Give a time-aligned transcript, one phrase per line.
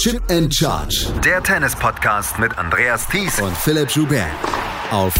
[0.00, 1.08] Chip and Charge.
[1.22, 4.30] Der Tennis-Podcast mit Andreas Thies und Philipp Joubert.
[4.90, 5.12] Auf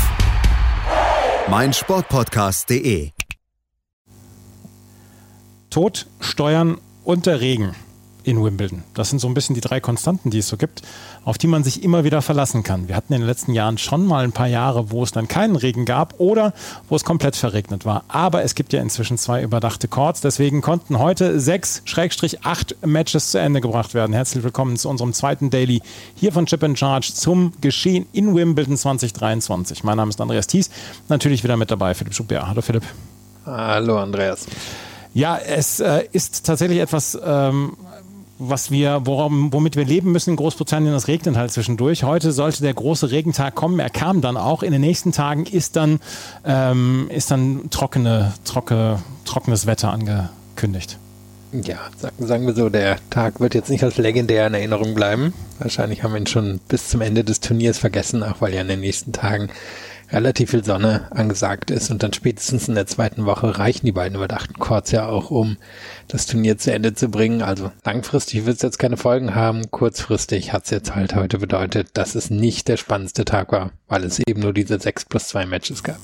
[1.50, 3.10] meinsportpodcast.de.
[5.68, 7.74] Tod, Steuern und der Regen
[8.24, 8.82] in Wimbledon.
[8.94, 10.82] Das sind so ein bisschen die drei Konstanten, die es so gibt,
[11.24, 12.88] auf die man sich immer wieder verlassen kann.
[12.88, 15.56] Wir hatten in den letzten Jahren schon mal ein paar Jahre, wo es dann keinen
[15.56, 16.52] Regen gab oder
[16.88, 18.04] wo es komplett verregnet war.
[18.08, 20.20] Aber es gibt ja inzwischen zwei überdachte Courts.
[20.20, 24.12] Deswegen konnten heute sechs, Schrägstrich acht Matches zu Ende gebracht werden.
[24.12, 25.82] Herzlich willkommen zu unserem zweiten Daily
[26.14, 29.84] hier von Chip in Charge zum Geschehen in Wimbledon 2023.
[29.84, 30.70] Mein Name ist Andreas Thies.
[31.08, 32.46] Natürlich wieder mit dabei Philipp Schubert.
[32.46, 32.84] Hallo Philipp.
[33.46, 34.46] Hallo Andreas.
[35.12, 37.76] Ja, es äh, ist tatsächlich etwas ähm,
[38.40, 42.02] was wir, worum, womit wir leben müssen in Großbritannien, das regnet halt zwischendurch.
[42.02, 43.78] Heute sollte der große Regentag kommen.
[43.78, 44.62] Er kam dann auch.
[44.62, 46.00] In den nächsten Tagen ist dann,
[46.44, 50.98] ähm, ist dann trockene, trocke, trockenes Wetter angekündigt.
[51.52, 51.78] Ja,
[52.18, 55.34] sagen wir so, der Tag wird jetzt nicht als legendär in Erinnerung bleiben.
[55.58, 58.68] Wahrscheinlich haben wir ihn schon bis zum Ende des Turniers vergessen, auch weil ja in
[58.68, 59.50] den nächsten Tagen
[60.12, 64.16] relativ viel Sonne angesagt ist und dann spätestens in der zweiten Woche reichen die beiden
[64.16, 65.56] überdachten Chords ja auch, um
[66.08, 67.42] das Turnier zu Ende zu bringen.
[67.42, 71.90] Also langfristig wird es jetzt keine Folgen haben, kurzfristig hat es jetzt halt heute bedeutet,
[71.94, 75.46] dass es nicht der spannendste Tag war, weil es eben nur diese sechs plus zwei
[75.46, 75.98] Matches gab.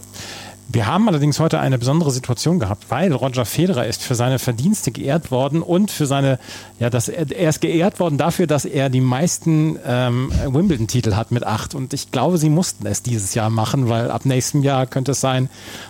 [0.69, 4.91] Wir haben allerdings heute eine besondere Situation gehabt, weil Roger Federer ist für seine Verdienste
[4.91, 6.39] geehrt worden und für seine,
[6.81, 11.31] ja, dass er, er ist geehrt worden dafür, dass er die meisten ähm, Wimbledon-Titel hat
[11.31, 11.75] mit acht.
[11.75, 15.20] Und ich glaube, sie mussten es dieses Jahr machen, weil ab nächstem Jahr könnte es
[15.20, 15.48] sein,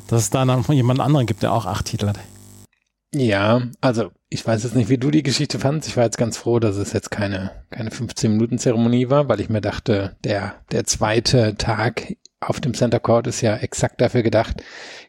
[0.09, 2.19] dass es da noch jemand anderen gibt, der auch acht Titel hat.
[3.15, 5.89] Ja, also ich weiß jetzt nicht, wie du die Geschichte fandst.
[5.89, 9.63] Ich war jetzt ganz froh, dass es jetzt keine, keine 15-Minuten-Zeremonie war, weil ich mir
[9.63, 14.63] dachte, der, der zweite Tag auf dem Center Court ist ja exakt dafür gedacht,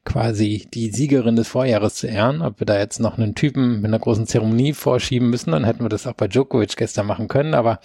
[0.05, 2.41] quasi die Siegerin des Vorjahres zu ehren.
[2.41, 5.83] Ob wir da jetzt noch einen Typen mit einer großen Zeremonie vorschieben müssen, dann hätten
[5.83, 7.79] wir das auch bei Djokovic gestern machen können, aber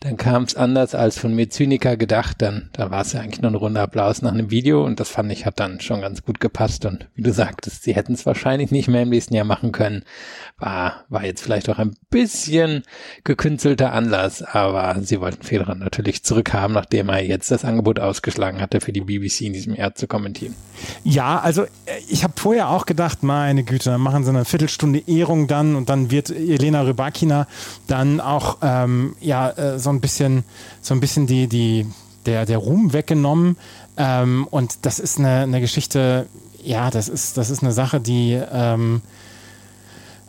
[0.00, 3.42] dann kam es anders als von mir Zyniker gedacht, dann da war es ja eigentlich
[3.42, 6.24] nur eine Runde Applaus nach einem Video und das fand ich hat dann schon ganz
[6.24, 9.44] gut gepasst und wie du sagtest, sie hätten es wahrscheinlich nicht mehr im nächsten Jahr
[9.44, 10.04] machen können.
[10.58, 12.82] War, war jetzt vielleicht auch ein bisschen
[13.24, 18.80] gekünstelter Anlass, aber sie wollten Federer natürlich zurückhaben, nachdem er jetzt das Angebot ausgeschlagen hatte,
[18.80, 20.54] für die BBC in diesem Jahr zu kommentieren.
[21.04, 24.44] Ja, also also äh, ich habe vorher auch gedacht, meine Güte, dann machen sie eine
[24.44, 27.46] Viertelstunde Ehrung dann und dann wird Elena Rybakina
[27.86, 30.44] dann auch ähm, ja äh, so ein bisschen
[30.80, 31.86] so ein bisschen die die
[32.26, 33.56] der der Ruhm weggenommen.
[33.96, 36.26] Ähm, und das ist eine, eine Geschichte,
[36.62, 39.02] ja, das ist das ist eine Sache, die ähm,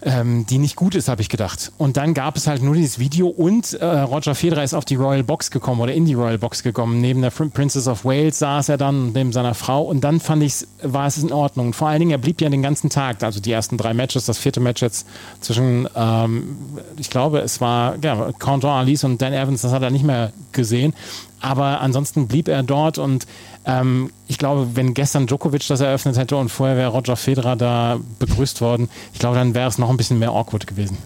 [0.04, 1.72] ähm, die nicht gut ist, habe ich gedacht.
[1.78, 4.96] Und dann gab es halt nur dieses Video und äh, Roger Federer ist auf die
[4.96, 7.02] Royal Box gekommen oder in die Royal Box gekommen.
[7.02, 10.66] Neben der Princess of Wales saß er dann, neben seiner Frau und dann fand ich,
[10.82, 11.68] war es in Ordnung.
[11.68, 14.26] Und vor allen Dingen, er blieb ja den ganzen Tag, also die ersten drei Matches,
[14.26, 15.08] das vierte Match jetzt
[15.40, 16.58] zwischen, ähm,
[16.98, 20.34] ich glaube, es war ja, Canton Alice und Dan Evans, das hat er nicht mehr
[20.52, 20.94] gesehen.
[21.42, 23.26] Aber ansonsten blieb er dort und
[23.66, 28.00] ähm, ich glaube, wenn gestern Djokovic das eröffnet hätte und vorher wäre Roger Federer da
[28.20, 30.98] begrüßt worden, ich glaube, dann wäre es noch ein bisschen mehr awkward gewesen.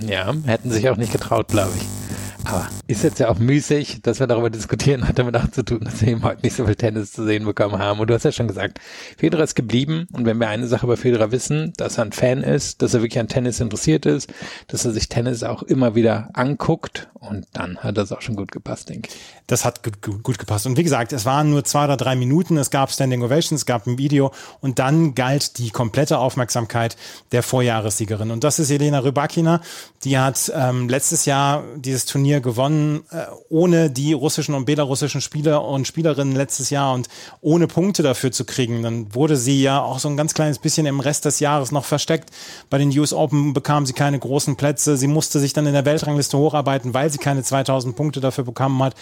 [0.00, 2.03] Ja, hätten sich auch nicht getraut, glaube ich.
[2.44, 5.80] Aber ist jetzt ja auch müßig, dass wir darüber diskutieren, hat damit auch zu tun,
[5.82, 8.00] dass wir eben heute nicht so viel Tennis zu sehen bekommen haben.
[8.00, 8.80] Und du hast ja schon gesagt,
[9.16, 10.06] Federer ist geblieben.
[10.12, 13.00] Und wenn wir eine Sache über Federer wissen, dass er ein Fan ist, dass er
[13.00, 14.32] wirklich an Tennis interessiert ist,
[14.68, 17.08] dass er sich Tennis auch immer wieder anguckt.
[17.14, 19.16] Und dann hat das auch schon gut gepasst, denke ich.
[19.46, 20.66] Das hat gut, gut, gut gepasst.
[20.66, 22.58] Und wie gesagt, es waren nur zwei oder drei Minuten.
[22.58, 24.32] Es gab Standing Ovations, es gab ein Video.
[24.60, 26.96] Und dann galt die komplette Aufmerksamkeit
[27.32, 28.30] der Vorjahressiegerin.
[28.30, 29.62] Und das ist Elena Rybakina.
[30.04, 35.20] Die hat ähm, letztes Jahr dieses Turnier Turnier gewonnen, äh, ohne die russischen und belarussischen
[35.20, 37.08] Spieler und Spielerinnen letztes Jahr und
[37.40, 38.82] ohne Punkte dafür zu kriegen.
[38.82, 41.84] Dann wurde sie ja auch so ein ganz kleines bisschen im Rest des Jahres noch
[41.84, 42.30] versteckt.
[42.70, 44.96] Bei den US Open bekam sie keine großen Plätze.
[44.96, 48.82] Sie musste sich dann in der Weltrangliste hocharbeiten, weil sie keine 2000 Punkte dafür bekommen
[48.82, 48.94] hat.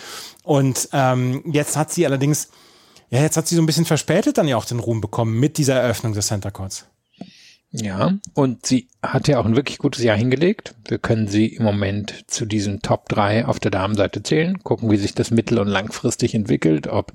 [0.42, 2.48] Und ähm, jetzt hat sie allerdings,
[3.10, 5.58] ja, jetzt hat sie so ein bisschen verspätet dann ja auch den Ruhm bekommen mit
[5.58, 6.86] dieser Eröffnung des Center Courts.
[7.70, 10.74] Ja, und sie hat ja auch ein wirklich gutes Jahr hingelegt.
[10.86, 14.96] Wir können sie im Moment zu diesen Top 3 auf der Damenseite zählen, gucken, wie
[14.96, 17.12] sich das mittel- und langfristig entwickelt, ob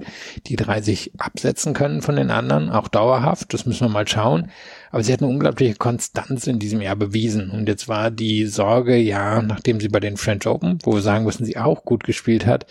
[0.47, 3.53] die drei sich absetzen können von den anderen, auch dauerhaft.
[3.53, 4.51] Das müssen wir mal schauen.
[4.91, 7.51] Aber sie hat eine unglaubliche Konstanz in diesem Jahr bewiesen.
[7.51, 11.25] Und jetzt war die Sorge, ja, nachdem sie bei den French Open, wo wir sagen
[11.25, 12.65] müssen, sie auch gut gespielt hat,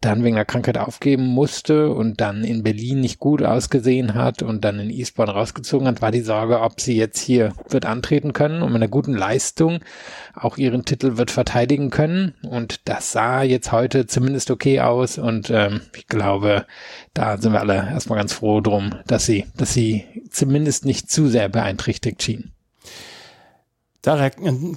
[0.00, 4.64] dann wegen der Krankheit aufgeben musste und dann in Berlin nicht gut ausgesehen hat und
[4.64, 8.59] dann in Eastbourne rausgezogen hat, war die Sorge, ob sie jetzt hier wird antreten können
[8.62, 9.80] und mit einer guten Leistung
[10.34, 12.34] auch ihren Titel wird verteidigen können.
[12.42, 15.18] Und das sah jetzt heute zumindest okay aus.
[15.18, 16.66] Und ähm, ich glaube,
[17.14, 21.28] da sind wir alle erstmal ganz froh drum, dass sie, dass sie zumindest nicht zu
[21.28, 22.52] sehr beeinträchtigt schien.
[24.02, 24.30] Daria,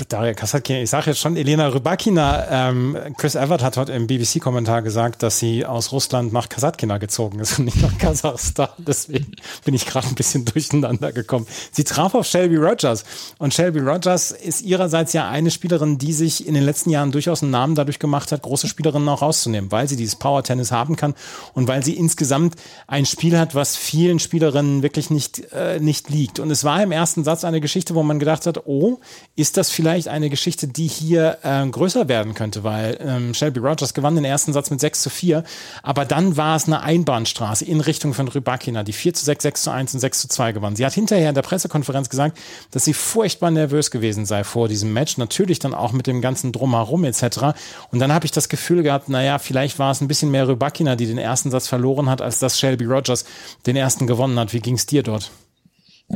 [0.09, 2.45] Daria Kasatkina, ich sage jetzt schon Elena Rybakina.
[2.69, 7.39] Ähm, Chris Evert hat heute im BBC-Kommentar gesagt, dass sie aus Russland nach Kasatkina gezogen
[7.39, 8.67] ist und nicht nach Kasachstan.
[8.79, 9.33] Deswegen
[9.63, 11.47] bin ich gerade ein bisschen durcheinander gekommen.
[11.71, 13.05] Sie traf auf Shelby Rogers.
[13.37, 17.43] Und Shelby Rogers ist ihrerseits ja eine Spielerin, die sich in den letzten Jahren durchaus
[17.43, 21.13] einen Namen dadurch gemacht hat, große Spielerinnen auch rauszunehmen, weil sie dieses Power-Tennis haben kann
[21.53, 22.55] und weil sie insgesamt
[22.87, 26.39] ein Spiel hat, was vielen Spielerinnen wirklich nicht, äh, nicht liegt.
[26.39, 28.99] Und es war im ersten Satz eine Geschichte, wo man gedacht hat, oh,
[29.35, 33.93] ist das vielleicht eine Geschichte, die hier ähm, größer werden könnte, weil ähm, Shelby Rogers
[33.93, 35.43] gewann den ersten Satz mit 6 zu 4,
[35.81, 39.63] aber dann war es eine Einbahnstraße in Richtung von Rybakina, die 4 zu 6, 6
[39.63, 40.75] zu 1 und 6 zu 2 gewann.
[40.75, 42.37] Sie hat hinterher in der Pressekonferenz gesagt,
[42.71, 46.51] dass sie furchtbar nervös gewesen sei vor diesem Match, natürlich dann auch mit dem ganzen
[46.51, 47.55] Drumherum etc.
[47.91, 50.95] Und dann habe ich das Gefühl gehabt, naja, vielleicht war es ein bisschen mehr Rybakina,
[50.95, 53.25] die den ersten Satz verloren hat, als dass Shelby Rogers
[53.65, 54.53] den ersten gewonnen hat.
[54.53, 55.31] Wie ging es dir dort?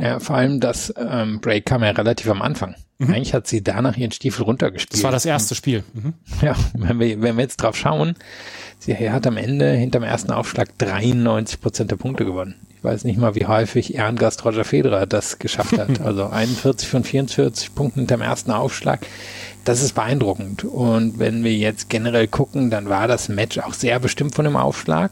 [0.00, 2.74] Ja, vor allem das ähm, Break kam ja relativ am Anfang.
[2.98, 3.14] Mhm.
[3.14, 4.94] Eigentlich hat sie danach ihren Stiefel runtergespielt.
[4.94, 5.84] Das war das erste Spiel.
[5.94, 6.14] Mhm.
[6.42, 8.14] Ja, wenn wir, wenn wir jetzt drauf schauen,
[8.78, 12.54] sie hat am Ende hinterm ersten Aufschlag 93 Prozent der Punkte gewonnen.
[12.76, 16.00] Ich weiß nicht mal, wie häufig Ehrengast Roger Federer das geschafft hat.
[16.04, 19.04] Also 41 von 44 Punkten hinterm ersten Aufschlag.
[19.64, 20.64] Das ist beeindruckend.
[20.64, 24.56] Und wenn wir jetzt generell gucken, dann war das Match auch sehr bestimmt von dem
[24.56, 25.10] Aufschlag.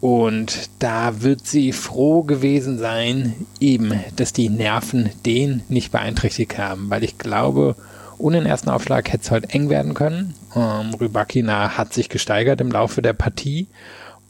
[0.00, 6.90] Und da wird sie froh gewesen sein, eben, dass die Nerven den nicht beeinträchtigt haben,
[6.90, 7.76] weil ich glaube,
[8.18, 10.34] ohne den ersten Aufschlag hätte es heute eng werden können.
[10.54, 13.66] Ähm, Rybakina hat sich gesteigert im Laufe der Partie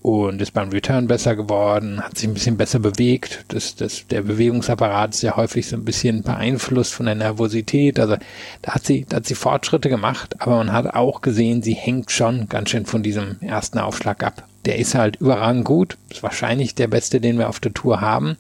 [0.03, 3.45] und ist beim Return besser geworden, hat sich ein bisschen besser bewegt.
[3.49, 7.99] Das, das, der Bewegungsapparat ist ja häufig so ein bisschen beeinflusst von der Nervosität.
[7.99, 8.17] Also
[8.63, 12.13] da hat sie, da hat sie Fortschritte gemacht, aber man hat auch gesehen, sie hängt
[12.13, 15.97] schon ganz schön von diesem ersten Aufschlag ab der ist halt überragend gut.
[16.11, 18.37] Ist wahrscheinlich der beste, den wir auf der Tour haben.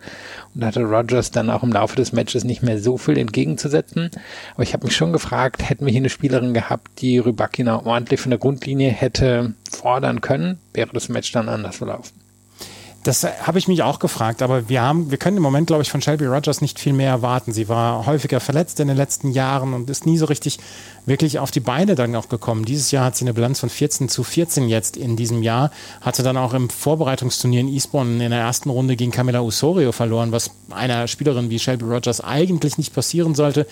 [0.54, 4.10] Und da hatte Rogers dann auch im Laufe des Matches nicht mehr so viel entgegenzusetzen.
[4.54, 8.20] Aber ich habe mich schon gefragt, hätten wir hier eine Spielerin gehabt, die Rybakina ordentlich
[8.20, 12.26] von der Grundlinie hätte fordern können, wäre das Match dann anders verlaufen.
[13.06, 15.92] Das habe ich mich auch gefragt, aber wir haben, wir können im Moment, glaube ich,
[15.92, 17.52] von Shelby Rogers nicht viel mehr erwarten.
[17.52, 20.58] Sie war häufiger verletzt in den letzten Jahren und ist nie so richtig
[21.06, 22.64] wirklich auf die Beine dann auch gekommen.
[22.64, 25.70] Dieses Jahr hat sie eine Bilanz von 14 zu 14 jetzt in diesem Jahr,
[26.00, 30.32] hatte dann auch im Vorbereitungsturnier in Eastbourne in der ersten Runde gegen Camila Osorio verloren,
[30.32, 33.66] was einer Spielerin wie Shelby Rogers eigentlich nicht passieren sollte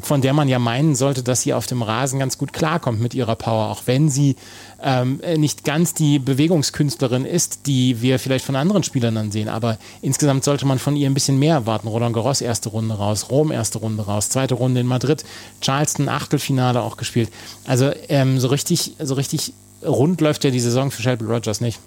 [0.00, 3.14] von der man ja meinen sollte, dass sie auf dem Rasen ganz gut klarkommt mit
[3.14, 4.36] ihrer Power, auch wenn sie
[4.82, 9.48] ähm, nicht ganz die Bewegungskünstlerin ist, die wir vielleicht von anderen Spielern dann sehen.
[9.48, 11.88] Aber insgesamt sollte man von ihr ein bisschen mehr erwarten.
[11.88, 15.24] Roland Garros erste Runde raus, Rom erste Runde raus, zweite Runde in Madrid,
[15.60, 17.30] Charleston Achtelfinale auch gespielt.
[17.66, 19.52] Also ähm, so richtig, so richtig
[19.84, 21.78] rund läuft ja die Saison für Shelby Rogers nicht.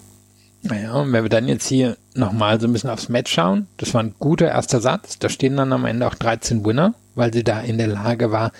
[0.62, 3.94] Naja, und wenn wir dann jetzt hier nochmal so ein bisschen aufs Match schauen, das
[3.94, 5.18] war ein guter erster Satz.
[5.18, 8.52] Da stehen dann am Ende auch 13 Winner, weil sie da in der Lage war,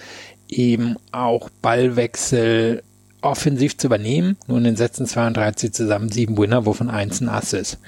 [0.48, 2.82] eben auch Ballwechsel
[3.20, 4.38] offensiv zu übernehmen.
[4.46, 7.78] Nur in den Sätzen 32 zusammen sieben Winner, wovon eins ein Ass ist.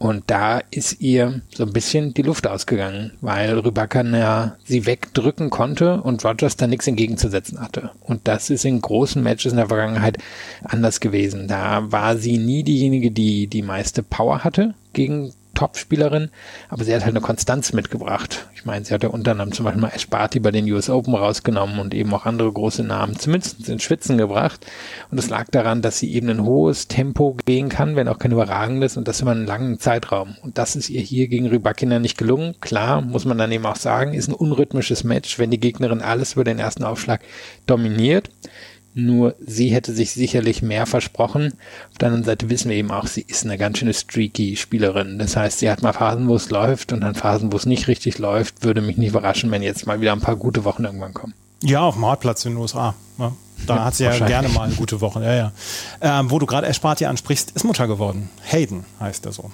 [0.00, 6.00] Und da ist ihr so ein bisschen die Luft ausgegangen, weil Rybakina sie wegdrücken konnte
[6.00, 7.90] und Rogers da nichts entgegenzusetzen hatte.
[8.00, 10.16] Und das ist in großen Matches in der Vergangenheit
[10.64, 11.48] anders gewesen.
[11.48, 16.30] Da war sie nie diejenige, die die meiste Power hatte gegen Top-Spielerin,
[16.68, 18.48] aber sie hat halt eine Konstanz mitgebracht.
[18.54, 21.14] Ich meine, sie hat ja unter anderem zum Beispiel mal Ash bei den US Open
[21.14, 24.66] rausgenommen und eben auch andere große Namen zumindest ins Schwitzen gebracht.
[25.10, 28.32] Und es lag daran, dass sie eben ein hohes Tempo gehen kann, wenn auch kein
[28.32, 30.36] überragendes und das über einen langen Zeitraum.
[30.42, 32.54] Und das ist ihr hier gegen Rybakina nicht gelungen.
[32.60, 36.34] Klar, muss man dann eben auch sagen, ist ein unrhythmisches Match, wenn die Gegnerin alles
[36.34, 37.20] über den ersten Aufschlag
[37.66, 38.30] dominiert.
[38.92, 41.54] Nur sie hätte sich sicherlich mehr versprochen.
[41.90, 45.18] Auf der anderen Seite wissen wir eben auch, sie ist eine ganz schöne streaky Spielerin.
[45.18, 47.86] Das heißt, sie hat mal Phasen, wo es läuft und dann Phasen, wo es nicht
[47.86, 48.64] richtig läuft.
[48.64, 51.34] Würde mich nicht überraschen, wenn jetzt mal wieder ein paar gute Wochen irgendwann kommen.
[51.62, 52.94] Ja, auf dem Hartplatz in den USA.
[53.18, 53.32] Ja,
[53.66, 55.22] da ja, hat sie ja gerne mal gute Woche.
[55.22, 55.52] Ja, ja.
[56.00, 58.30] Ähm, wo du gerade Esparti ansprichst, ist Mutter geworden.
[58.42, 59.52] Hayden heißt der Sohn.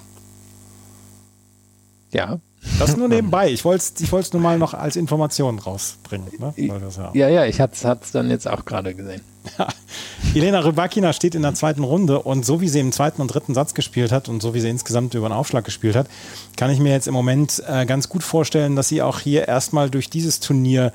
[2.17, 2.39] Ja,
[2.79, 3.51] das nur nebenbei.
[3.51, 6.27] Ich wollte es ich nur mal noch als Information rausbringen.
[6.39, 6.51] Ne?
[6.57, 9.21] Ja, ja, ja, ich hatte es dann jetzt auch gerade gesehen.
[10.35, 13.53] Elena Rybakina steht in der zweiten Runde und so wie sie im zweiten und dritten
[13.53, 16.07] Satz gespielt hat und so wie sie insgesamt über den Aufschlag gespielt hat,
[16.55, 19.91] kann ich mir jetzt im Moment äh, ganz gut vorstellen, dass sie auch hier erstmal
[19.91, 20.93] durch dieses Turnier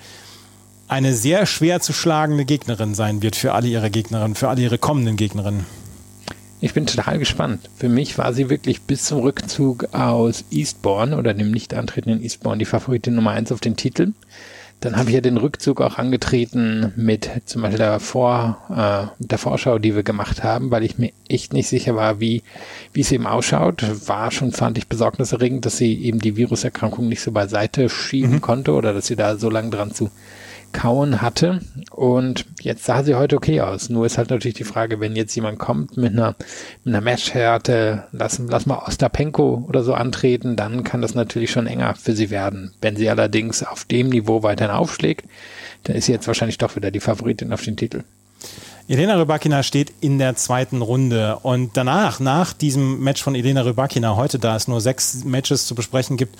[0.88, 4.76] eine sehr schwer zu schlagende Gegnerin sein wird für alle ihre Gegnerinnen, für alle ihre
[4.76, 5.64] kommenden Gegnerinnen.
[6.62, 7.68] Ich bin total gespannt.
[7.76, 12.58] Für mich war sie wirklich bis zum Rückzug aus Eastbourne oder dem nicht antretenden Eastbourne
[12.58, 14.12] die Favoritin Nummer eins auf den Titel.
[14.78, 19.38] Dann habe ich ja den Rückzug auch angetreten mit zum Beispiel der, Vor, äh, der
[19.38, 22.44] Vorschau, die wir gemacht haben, weil ich mir echt nicht sicher war, wie,
[22.92, 23.84] wie es eben ausschaut.
[24.06, 28.40] War schon, fand ich besorgniserregend, dass sie eben die Viruserkrankung nicht so beiseite schieben mhm.
[28.40, 30.10] konnte oder dass sie da so lange dran zu
[30.72, 31.60] kauen hatte.
[31.90, 33.88] Und jetzt sah sie heute okay aus.
[33.88, 36.34] Nur ist halt natürlich die Frage, wenn jetzt jemand kommt mit einer,
[36.84, 41.66] mit einer Matchhärte, lass, lass mal Ostapenko oder so antreten, dann kann das natürlich schon
[41.66, 42.72] enger für sie werden.
[42.80, 45.26] Wenn sie allerdings auf dem Niveau weiterhin aufschlägt,
[45.84, 48.04] dann ist sie jetzt wahrscheinlich doch wieder die Favoritin auf den Titel.
[48.88, 54.16] Elena Rybakina steht in der zweiten Runde und danach, nach diesem Match von Elena Rybakina,
[54.16, 56.36] heute da es nur sechs Matches zu besprechen gibt,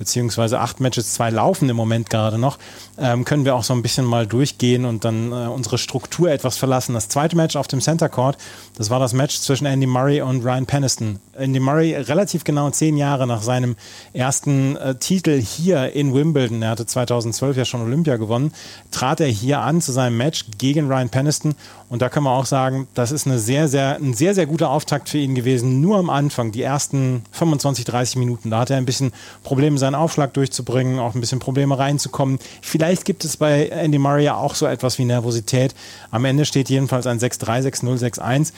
[0.00, 2.58] beziehungsweise acht Matches, zwei laufen im Moment gerade noch,
[2.96, 6.56] ähm, können wir auch so ein bisschen mal durchgehen und dann äh, unsere Struktur etwas
[6.56, 6.94] verlassen.
[6.94, 8.38] Das zweite Match auf dem Center Court,
[8.78, 11.18] das war das Match zwischen Andy Murray und Ryan Peniston.
[11.36, 13.76] Andy Murray relativ genau zehn Jahre nach seinem
[14.14, 18.54] ersten äh, Titel hier in Wimbledon, er hatte 2012 ja schon Olympia gewonnen,
[18.90, 21.54] trat er hier an zu seinem Match gegen Ryan Peniston
[21.90, 24.70] und da können wir auch sagen, das ist eine sehr, sehr, ein sehr, sehr guter
[24.70, 25.80] Auftakt für ihn gewesen.
[25.80, 29.10] Nur am Anfang, die ersten 25, 30 Minuten, da hat er ein bisschen
[29.42, 32.38] Probleme, seinen Aufschlag durchzubringen, auch ein bisschen Probleme reinzukommen.
[32.62, 35.74] Vielleicht gibt es bei Andy Murray ja auch so etwas wie Nervosität.
[36.12, 38.52] Am Ende steht jedenfalls ein 6-3, 6-0, 6-1.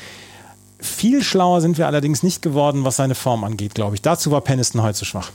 [0.78, 4.02] Viel schlauer sind wir allerdings nicht geworden, was seine Form angeht, glaube ich.
[4.02, 5.30] Dazu war Peniston heute zu schwach.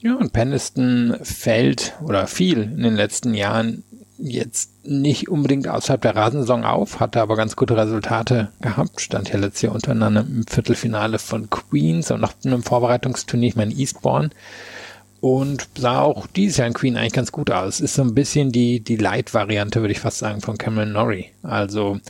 [0.00, 3.84] Ja, und Peniston fällt oder fiel in den letzten Jahren
[4.22, 9.38] jetzt nicht unbedingt außerhalb der Rasensaison auf, hatte aber ganz gute Resultate gehabt, stand ja
[9.38, 13.74] letztes Jahr unter anderem im Viertelfinale von Queens und noch in einem Vorbereitungsturnier, ich meine
[13.74, 14.30] Eastbourne
[15.20, 17.78] und sah auch dieses Jahr in Queen eigentlich ganz gut aus.
[17.80, 21.26] Ist so ein bisschen die, die Light-Variante, würde ich fast sagen, von Cameron Norrie.
[21.44, 22.00] Also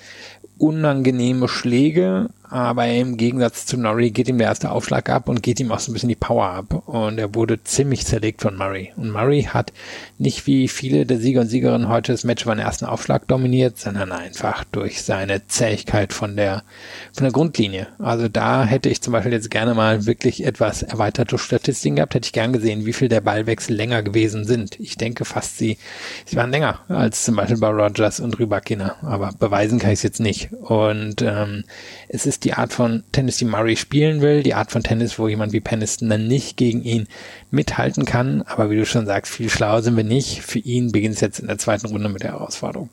[0.57, 5.59] unangenehme Schläge, aber im Gegensatz zu Norrie geht ihm der erste Aufschlag ab und geht
[5.59, 6.87] ihm auch so ein bisschen die Power ab.
[6.87, 8.93] Und er wurde ziemlich zerlegt von Murray.
[8.95, 9.73] Und Murray hat
[10.19, 13.79] nicht wie viele der Sieger und Siegerinnen heute das Match über den ersten Aufschlag dominiert,
[13.79, 16.63] sondern einfach durch seine Zähigkeit von der,
[17.15, 17.87] von der Grundlinie.
[17.99, 22.27] Also da hätte ich zum Beispiel jetzt gerne mal wirklich etwas erweiterte Statistiken gehabt, hätte
[22.27, 24.79] ich gern gesehen, wie viel der Ballwechsel länger gewesen sind.
[24.79, 25.79] Ich denke fast sie,
[26.27, 30.03] sie waren länger als zum Beispiel bei Rogers und Rybakina, aber beweisen kann ich es
[30.03, 30.53] jetzt nicht.
[30.53, 31.65] Und ähm,
[32.09, 35.29] es ist die Art von Tennis, die Murray spielen will, die Art von Tennis, wo
[35.29, 37.07] jemand wie Peniston dann nicht gegen ihn
[37.51, 38.43] mithalten kann.
[38.43, 40.43] Aber wie du schon sagst, viel schlauer sind wir nicht.
[40.43, 42.91] Für ihn beginnt es jetzt in der zweiten Runde mit der Herausforderung.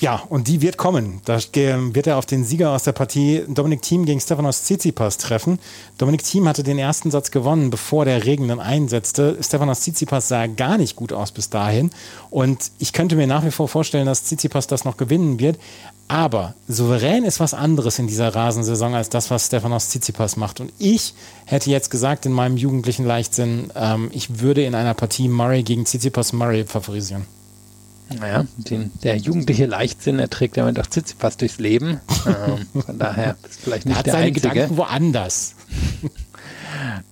[0.00, 1.20] Ja, und die wird kommen.
[1.26, 5.58] Da wird er auf den Sieger aus der Partie Dominik Thiem gegen Stefanos Tsitsipas treffen.
[5.98, 9.36] Dominik Thiem hatte den ersten Satz gewonnen, bevor der Regen dann einsetzte.
[9.42, 11.90] Stefanos Tsitsipas sah gar nicht gut aus bis dahin.
[12.30, 15.58] Und ich könnte mir nach wie vor vorstellen, dass Tsitsipas das noch gewinnen wird.
[16.08, 20.60] Aber souverän ist was anderes in dieser Rasensaison als das, was Stefanos Tsitsipas macht.
[20.60, 21.12] Und ich
[21.44, 25.84] hätte jetzt gesagt in meinem jugendlichen Leichtsinn, ähm, ich würde in einer Partie Murray gegen
[25.84, 27.26] Tsitsipas Murray favorisieren.
[28.18, 32.00] Naja, den, der jugendliche Leichtsinn, er trägt damit auch Tsitsipas durchs Leben.
[32.26, 34.48] Ähm, von daher ist vielleicht nicht er hat der seine Einzige.
[34.50, 35.54] Gedanken woanders.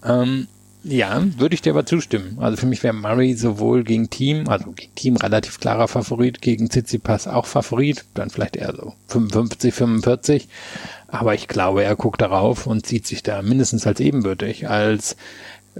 [0.04, 0.48] ähm,
[0.84, 2.38] ja, würde ich dir aber zustimmen.
[2.40, 6.70] Also für mich wäre Murray sowohl gegen Team, also gegen Team relativ klarer Favorit, gegen
[6.70, 10.48] Tsitsipas auch Favorit, dann vielleicht eher so 55, 45.
[11.08, 15.16] Aber ich glaube, er guckt darauf und sieht sich da mindestens als ebenbürtig, als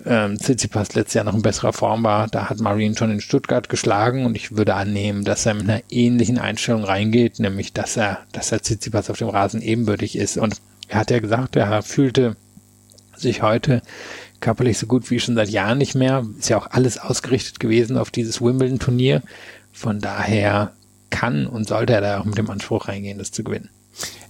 [0.05, 3.69] ähm, Tsitsipas letztes Jahr noch in besserer Form war, da hat Marine schon in Stuttgart
[3.69, 8.19] geschlagen und ich würde annehmen, dass er mit einer ähnlichen Einstellung reingeht, nämlich dass er,
[8.33, 10.39] dass er Tsitsipas auf dem Rasen ebenbürtig ist.
[10.39, 10.57] Und
[10.89, 12.37] er hat ja gesagt, er fühlte
[13.17, 13.83] sich heute
[14.41, 16.25] körperlich so gut wie schon seit Jahren nicht mehr.
[16.39, 19.23] Ist ja auch alles ausgerichtet gewesen auf dieses Wimbledon-Turnier.
[19.73, 20.73] Von daher
[21.11, 23.71] kann und sollte er da auch mit dem Anspruch reingehen, das zu gewinnen.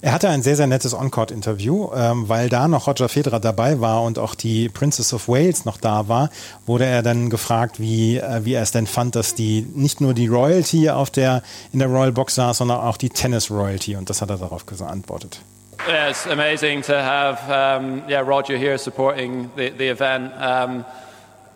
[0.00, 4.04] Er hatte ein sehr, sehr nettes On-Court-Interview, ähm, weil da noch Roger Federer dabei war
[4.04, 6.30] und auch die Princess of Wales noch da war,
[6.66, 10.14] wurde er dann gefragt, wie, äh, wie er es denn fand, dass die nicht nur
[10.14, 14.08] die Royalty auf der, in der Royal Box saß, sondern auch die Tennis Royalty und
[14.08, 15.40] das hat er darauf geantwortet.
[15.88, 20.32] Yeah, it's amazing to have um, yeah, Roger here supporting the, the event.
[20.40, 20.84] Um,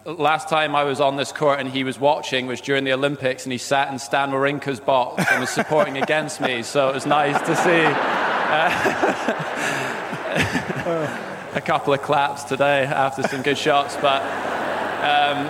[0.04, 3.44] last time I was on this court and he was watching was during the Olympics
[3.44, 6.62] and he sat in Stan Wawrinka's box and was supporting against me.
[6.62, 8.70] So it was nice to see uh,
[11.54, 13.96] a couple of claps today after some good shots.
[13.96, 14.22] But
[15.02, 15.46] um,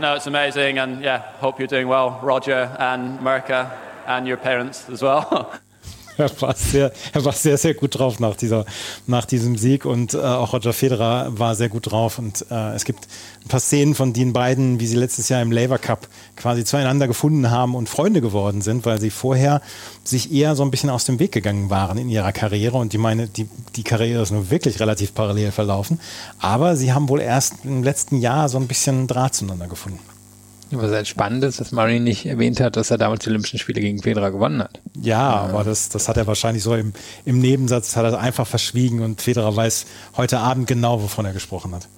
[0.00, 0.78] no, it's amazing.
[0.78, 3.76] And yeah, hope you're doing well, Roger and Merca
[4.06, 5.58] and your parents as well.
[6.28, 8.64] er war sehr, er war sehr, sehr gut drauf nach, dieser,
[9.06, 12.18] nach diesem Sieg und äh, auch Roger Federer war sehr gut drauf.
[12.18, 13.06] Und äh, es gibt
[13.44, 17.06] ein paar Szenen von den beiden, wie sie letztes Jahr im Labour Cup quasi zueinander
[17.06, 19.62] gefunden haben und Freunde geworden sind, weil sie vorher
[20.02, 22.78] sich eher so ein bisschen aus dem Weg gegangen waren in ihrer Karriere.
[22.78, 26.00] Und die meine, die, die Karriere ist nur wirklich relativ parallel verlaufen.
[26.40, 30.00] Aber sie haben wohl erst im letzten Jahr so ein bisschen Draht zueinander gefunden.
[30.70, 33.80] Was halt spannend ist, dass Murray nicht erwähnt hat, dass er damals die Olympischen Spiele
[33.80, 34.80] gegen Federer gewonnen hat.
[35.00, 36.92] Ja, aber das, das hat er wahrscheinlich so im,
[37.24, 41.74] im Nebensatz, hat er einfach verschwiegen und Federer weiß heute Abend genau, wovon er gesprochen
[41.74, 41.88] hat.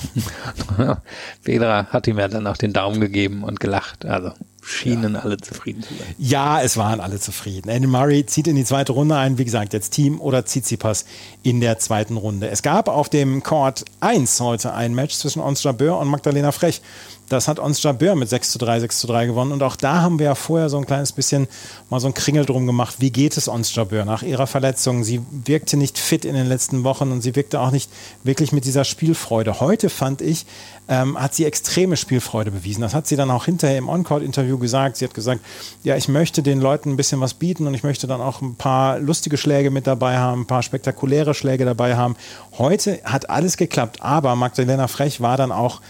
[1.42, 4.04] Federer hat ihm ja dann auch den Daumen gegeben und gelacht.
[4.04, 6.14] Also schienen alle zufrieden zu sein.
[6.18, 7.68] Ja, es waren alle zufrieden.
[7.68, 9.38] Andy Murray zieht in die zweite Runde ein.
[9.38, 11.06] Wie gesagt, jetzt Team oder Tsitsipas
[11.42, 12.48] in der zweiten Runde.
[12.48, 16.80] Es gab auf dem Court 1 heute ein Match zwischen Ons Jabeur und Magdalena Frech.
[17.30, 19.52] Das hat Ons Jabeur mit 6 zu 3, 6 zu 3 gewonnen.
[19.52, 21.46] Und auch da haben wir ja vorher so ein kleines bisschen
[21.88, 22.96] mal so ein Kringel drum gemacht.
[22.98, 25.04] Wie geht es Ons Jabeur nach ihrer Verletzung?
[25.04, 27.88] Sie wirkte nicht fit in den letzten Wochen und sie wirkte auch nicht
[28.24, 29.60] wirklich mit dieser Spielfreude.
[29.60, 30.44] Heute fand ich,
[30.88, 32.80] ähm, hat sie extreme Spielfreude bewiesen.
[32.80, 34.96] Das hat sie dann auch hinterher im On-Court-Interview gesagt.
[34.96, 35.40] Sie hat gesagt,
[35.84, 38.56] ja, ich möchte den Leuten ein bisschen was bieten und ich möchte dann auch ein
[38.56, 42.16] paar lustige Schläge mit dabei haben, ein paar spektakuläre Schläge dabei haben.
[42.58, 45.80] Heute hat alles geklappt, aber Magdalena Frech war dann auch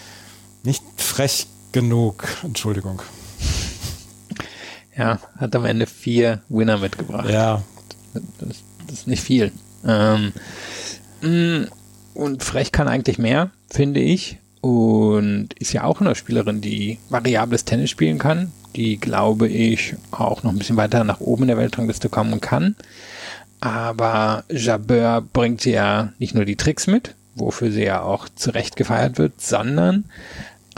[0.63, 2.27] nicht frech genug.
[2.43, 3.03] Entschuldigung.
[4.97, 7.31] Ja, hat am Ende vier Winner mitgebracht.
[7.31, 7.63] Ja.
[8.13, 9.53] Das, das ist nicht viel.
[9.87, 10.33] Ähm,
[11.23, 11.69] mm,
[12.15, 14.39] und Frech kann eigentlich mehr, finde ich.
[14.61, 20.43] Und ist ja auch eine Spielerin, die variables Tennis spielen kann, die, glaube ich, auch
[20.43, 22.77] noch ein bisschen weiter nach oben in der Weltrangliste kommen kann.
[23.61, 29.19] Aber Jabeur bringt ja nicht nur die Tricks mit, wofür sie ja auch zurecht gefeiert
[29.19, 30.05] wird, sondern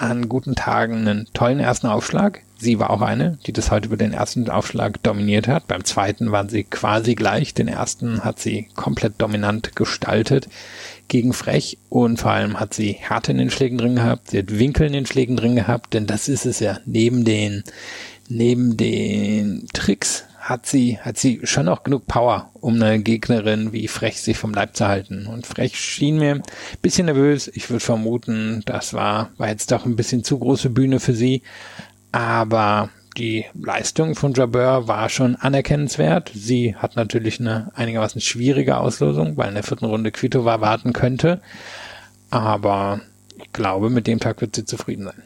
[0.03, 2.43] an guten Tagen einen tollen ersten Aufschlag.
[2.59, 5.69] Sie war auch eine, die das heute über den ersten Aufschlag dominiert hat.
[5.69, 7.55] Beim zweiten waren sie quasi gleich.
[7.55, 10.49] Den ersten hat sie komplett dominant gestaltet
[11.09, 14.31] gegen Frech und vor allem hat sie Härte in den Schlägen drin gehabt.
[14.31, 16.79] Sie hat Winkel in den Schlägen drin gehabt, denn das ist es ja.
[16.85, 17.63] Neben den,
[18.29, 23.87] neben den Tricks hat sie, hat sie schon auch genug Power, um eine Gegnerin wie
[23.87, 25.29] Frech sich vom Leib zu halten.
[25.29, 26.43] Und Frech schien mir ein
[26.83, 27.49] bisschen nervös.
[27.55, 31.43] Ich würde vermuten, das war, war jetzt doch ein bisschen zu große Bühne für sie.
[32.11, 36.33] Aber die Leistung von Jabeur war schon anerkennenswert.
[36.35, 41.41] Sie hat natürlich eine einigermaßen schwierige Auslosung, weil in der vierten Runde Kvitova warten könnte.
[42.31, 43.01] Aber
[43.41, 45.23] ich glaube, mit dem Tag wird sie zufrieden sein.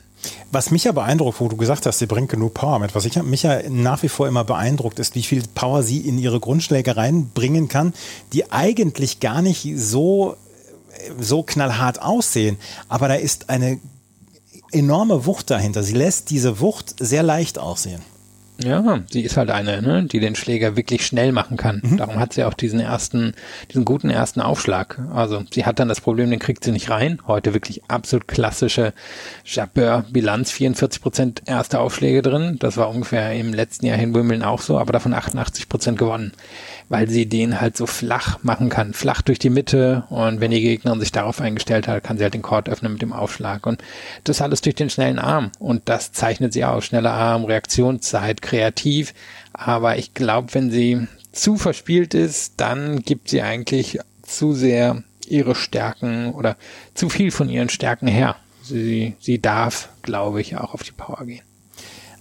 [0.52, 3.21] Was mich ja beeindruckt, wo du gesagt hast, sie bringt genug Power mit, was ich,
[3.23, 6.97] mich ja nach wie vor immer beeindruckt, ist, wie viel Power sie in ihre Grundschläge
[6.97, 7.92] reinbringen kann,
[8.33, 10.37] die eigentlich gar nicht so,
[11.19, 12.56] so knallhart aussehen.
[12.89, 13.80] Aber da ist eine
[14.73, 15.82] enorme Wucht dahinter.
[15.82, 18.02] Sie lässt diese Wucht sehr leicht aussehen.
[18.62, 21.82] Ja, sie ist halt eine, ne, die den Schläger wirklich schnell machen kann.
[21.84, 21.97] Mhm.
[21.99, 23.34] Darum hat sie auch diesen ersten,
[23.71, 24.99] diesen guten ersten Aufschlag.
[25.12, 27.21] Also sie hat dann das Problem, den kriegt sie nicht rein.
[27.26, 28.95] Heute wirklich absolut klassische
[29.45, 32.56] Jabeur-Bilanz, 44 Prozent erste Aufschläge drin.
[32.58, 36.32] Das war ungefähr im letzten Jahr in Wimbledon auch so, aber davon 88 Prozent gewonnen
[36.88, 40.60] weil sie den halt so flach machen kann, flach durch die Mitte und wenn die
[40.60, 43.82] Gegnerin sich darauf eingestellt hat, kann sie halt den Court öffnen mit dem Aufschlag und
[44.25, 49.14] das alles durch den schnellen Arm und das zeichnet sie aus, schneller Arm, Reaktionszeit, kreativ,
[49.52, 55.54] aber ich glaube, wenn sie zu verspielt ist, dann gibt sie eigentlich zu sehr ihre
[55.54, 56.56] Stärken oder
[56.94, 58.36] zu viel von ihren Stärken her.
[58.62, 61.42] Sie, sie darf, glaube ich, auch auf die Power gehen.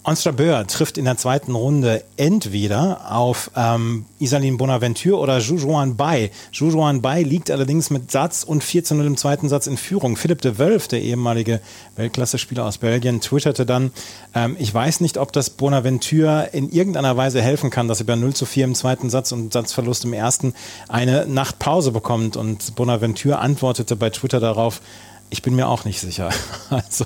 [0.08, 6.30] Onstra Böhr trifft in der zweiten Runde entweder auf ähm, Isalin Bonaventure oder Jujuan Bai.
[6.52, 10.16] Jujuan Bai liegt allerdings mit Satz und 4 zu 0 im zweiten Satz in Führung.
[10.16, 11.60] Philipp de Wölf, der ehemalige
[11.96, 13.92] Weltklasse-Spieler aus Belgien, twitterte dann,
[14.36, 18.16] ähm, ich weiß nicht, ob das Bonaventure in irgendeiner Weise helfen kann, dass sie bei
[18.16, 20.54] 0 zu 4 im zweiten Satz und Satzverlust im ersten
[20.88, 22.38] eine Nachtpause bekommt.
[22.38, 24.82] Und Bonaventure antwortete bei Twitter darauf,
[25.30, 26.30] ich bin mir auch nicht sicher.
[26.70, 27.06] Also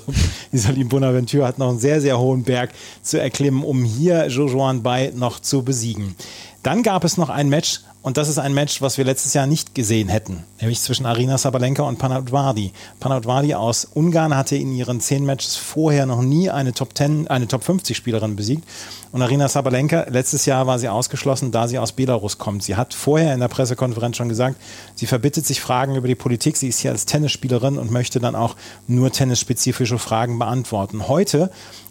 [0.52, 2.70] Isalim Bonaventure hat noch einen sehr, sehr hohen Berg
[3.02, 6.16] zu erklimmen, um hier Jojoan Bai noch zu besiegen.
[6.62, 9.46] Dann gab es noch ein Match, und das ist ein Match, was wir letztes Jahr
[9.46, 12.72] nicht gesehen hätten, nämlich zwischen Arina Sabalenka und Panadvadi.
[12.98, 17.46] Panadvadi aus Ungarn hatte in ihren zehn Matches vorher noch nie eine Top 10, eine
[17.46, 18.66] Top 50 Spielerin besiegt.
[19.12, 22.62] Und Arina Sabalenka, letztes Jahr war sie ausgeschlossen, da sie aus Belarus kommt.
[22.62, 24.56] Sie hat vorher in der Pressekonferenz schon gesagt,
[24.94, 26.56] sie verbittet sich Fragen über die Politik.
[26.56, 31.08] Sie ist hier als Tennisspielerin und möchte dann auch nur tennisspezifische Fragen beantworten.
[31.08, 31.50] Heute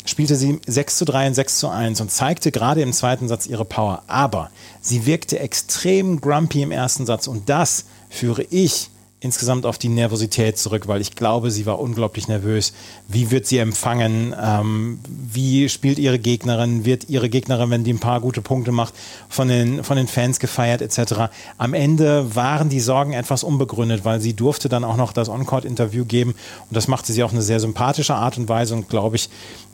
[0.09, 3.47] spielte sie 6 zu 3 und 6 zu 1 und zeigte gerade im zweiten Satz
[3.47, 4.03] ihre Power.
[4.07, 4.49] Aber
[4.81, 8.89] sie wirkte extrem grumpy im ersten Satz und das führe ich
[9.21, 12.73] insgesamt auf die Nervosität zurück, weil ich glaube, sie war unglaublich nervös.
[13.07, 14.33] Wie wird sie empfangen?
[14.41, 16.85] Ähm, wie spielt ihre Gegnerin?
[16.85, 18.93] Wird ihre Gegnerin, wenn die ein paar gute Punkte macht,
[19.27, 21.31] von den, von den Fans gefeiert etc.?
[21.57, 26.05] Am Ende waren die Sorgen etwas unbegründet, weil sie durfte dann auch noch das On-Court-Interview
[26.05, 26.31] geben
[26.69, 29.29] und das machte sie auf eine sehr sympathische Art und Weise und glaube ich,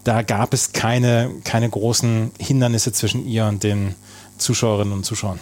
[0.05, 3.95] da gab es keine, keine großen Hindernisse zwischen ihr und den
[4.37, 5.39] Zuschauerinnen und Zuschauern.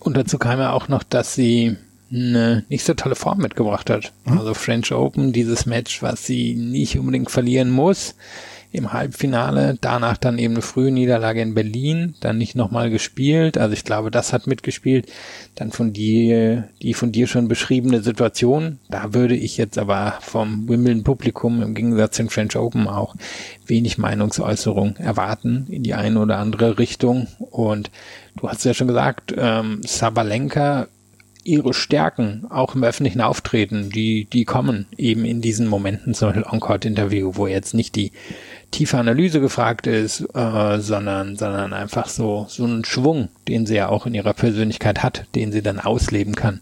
[0.00, 1.76] Und dazu kam ja auch noch, dass sie
[2.10, 4.12] eine nicht so tolle Form mitgebracht hat.
[4.24, 4.38] Mhm.
[4.38, 8.14] Also French Open, dieses Match, was sie nicht unbedingt verlieren muss.
[8.72, 13.58] Im Halbfinale, danach dann eben eine frühe Niederlage in Berlin, dann nicht nochmal gespielt.
[13.58, 15.06] Also ich glaube, das hat mitgespielt.
[15.54, 20.68] Dann von dir, die von dir schon beschriebene Situation, da würde ich jetzt aber vom
[20.68, 23.14] Wimbledon-Publikum im Gegensatz zum French Open auch
[23.66, 27.28] wenig Meinungsäußerung erwarten in die eine oder andere Richtung.
[27.38, 27.90] Und
[28.36, 30.88] du hast ja schon gesagt, ähm, Sabalenka
[31.46, 36.46] ihre Stärken auch im öffentlichen Auftreten, die, die kommen eben in diesen Momenten, zum Beispiel
[36.50, 38.12] Encore-Interview, wo jetzt nicht die
[38.70, 43.88] tiefe Analyse gefragt ist, äh, sondern, sondern einfach so, so einen Schwung, den sie ja
[43.88, 46.60] auch in ihrer Persönlichkeit hat, den sie dann ausleben kann.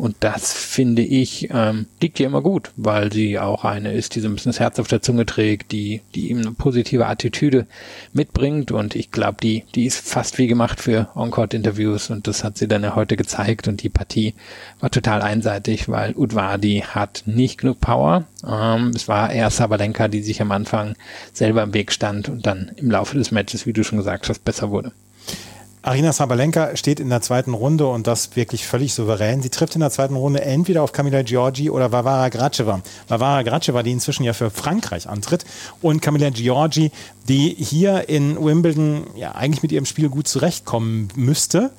[0.00, 4.20] Und das finde ich, ähm, liegt ihr immer gut, weil sie auch eine ist, die
[4.20, 7.66] so ein bisschen das Herz auf der Zunge trägt, die, die ihm eine positive Attitüde
[8.14, 8.72] mitbringt.
[8.72, 12.66] Und ich glaube, die, die ist fast wie gemacht für On-Court-Interviews und das hat sie
[12.66, 13.68] dann ja heute gezeigt.
[13.68, 14.32] Und die Partie
[14.80, 18.24] war total einseitig, weil Udvadi hat nicht genug Power.
[18.48, 20.94] Ähm, es war eher Sabalenka, die sich am Anfang
[21.40, 24.44] selber im Weg stand und dann im Laufe des Matches, wie du schon gesagt hast,
[24.44, 24.92] besser wurde.
[25.82, 29.40] Arina Sabalenka steht in der zweiten Runde und das wirklich völlig souverän.
[29.40, 32.82] Sie trifft in der zweiten Runde entweder auf Camila Giorgi oder Vavara Graceva.
[33.08, 35.46] Vavara Graceva, die inzwischen ja für Frankreich antritt
[35.80, 36.92] und Camila Giorgi,
[37.26, 41.70] die hier in Wimbledon ja eigentlich mit ihrem Spiel gut zurechtkommen müsste.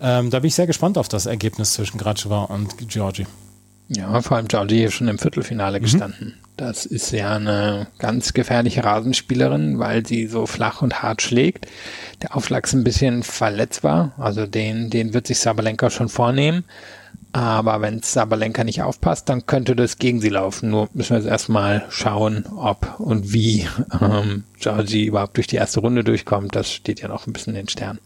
[0.00, 3.26] Ähm, da bin ich sehr gespannt auf das Ergebnis zwischen Graceva und Giorgi.
[3.92, 5.82] Ja, vor allem Giorgi hier schon im Viertelfinale mhm.
[5.82, 6.34] gestanden.
[6.56, 11.66] Das ist ja eine ganz gefährliche Rasenspielerin, weil sie so flach und hart schlägt.
[12.22, 16.64] Der Aufschlag ist ein bisschen verletzbar, also den, den wird sich Sabalenka schon vornehmen.
[17.32, 20.70] Aber wenn Sabalenka nicht aufpasst, dann könnte das gegen sie laufen.
[20.70, 23.66] Nur müssen wir jetzt erstmal schauen, ob und wie
[24.00, 26.54] ähm, Georgie überhaupt durch die erste Runde durchkommt.
[26.54, 28.00] Das steht ja noch ein bisschen in den Sternen.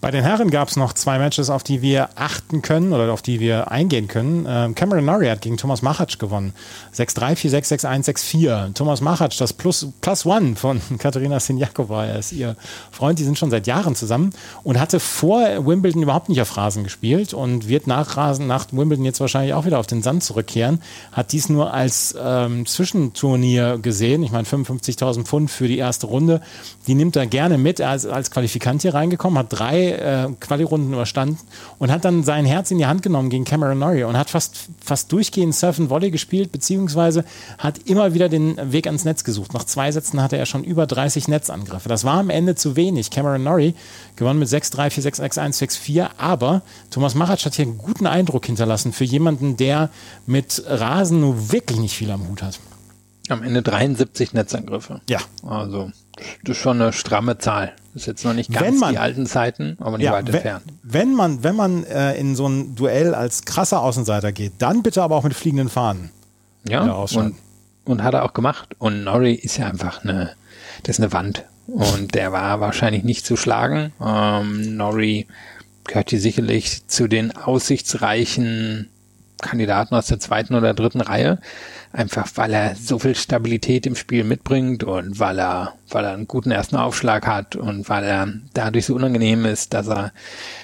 [0.00, 3.20] Bei den Herren gab es noch zwei Matches, auf die wir achten können oder auf
[3.20, 4.46] die wir eingehen können.
[4.48, 6.54] Ähm, Cameron Norrie hat gegen Thomas Machac gewonnen.
[6.96, 8.72] 6-3, 4-6, 6-1, 6-4.
[8.72, 12.56] Thomas Machac, das Plus, Plus One von Katharina Sinjakova, er ist ihr
[12.90, 14.30] Freund, die sind schon seit Jahren zusammen
[14.62, 19.04] und hatte vor Wimbledon überhaupt nicht auf Rasen gespielt und wird nach Rasen, nach Wimbledon
[19.04, 20.80] jetzt wahrscheinlich auch wieder auf den Sand zurückkehren.
[21.12, 24.22] Hat dies nur als ähm, Zwischenturnier gesehen.
[24.22, 26.40] Ich meine, 55.000 Pfund für die erste Runde.
[26.86, 27.80] Die nimmt er gerne mit.
[27.80, 31.38] Er ist als Qualifikant hier reingekommen, hat drei äh, Quali-Runden überstanden
[31.78, 34.68] und hat dann sein Herz in die Hand genommen gegen Cameron Norrie und hat fast,
[34.84, 37.24] fast durchgehend Surf and Volley gespielt, beziehungsweise
[37.58, 39.54] hat immer wieder den Weg ans Netz gesucht.
[39.54, 41.88] Nach zwei Sätzen hatte er schon über 30 Netzangriffe.
[41.88, 43.10] Das war am Ende zu wenig.
[43.10, 43.74] Cameron Norrie
[44.16, 48.92] gewonnen mit 6-3, 4-6, 6-1, 6-4, aber Thomas Machac hat hier einen guten Eindruck hinterlassen
[48.92, 49.90] für jemanden, der
[50.26, 52.58] mit Rasen nur wirklich nicht viel am Hut hat.
[53.28, 55.00] Am Ende 73 Netzangriffe.
[55.08, 55.20] Ja.
[55.44, 55.90] Also,
[56.44, 57.72] das ist schon eine stramme Zahl.
[57.92, 60.64] Das ist jetzt noch nicht ganz man, die alten Zeiten, aber nicht ja, weit entfernt.
[60.82, 65.02] Wenn man, wenn man äh, in so ein Duell als krasser Außenseiter geht, dann bitte
[65.02, 66.10] aber auch mit fliegenden Fahnen.
[66.68, 67.34] Ja, und,
[67.84, 68.76] und hat er auch gemacht.
[68.78, 70.34] Und Norrie ist ja einfach eine,
[70.82, 71.44] das ist eine Wand.
[71.66, 73.92] Und der war wahrscheinlich nicht zu schlagen.
[74.04, 75.26] Ähm, Norrie
[75.84, 78.88] gehört hier sicherlich zu den aussichtsreichen
[79.40, 81.38] Kandidaten aus der zweiten oder dritten Reihe.
[81.92, 86.28] Einfach weil er so viel Stabilität im Spiel mitbringt und weil er, weil er einen
[86.28, 90.12] guten ersten Aufschlag hat und weil er dadurch so unangenehm ist, dass er,